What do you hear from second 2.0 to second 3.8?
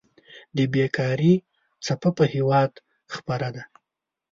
په هېواد خوره ده.